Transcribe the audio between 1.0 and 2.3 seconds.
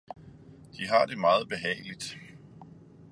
det meget behageligt!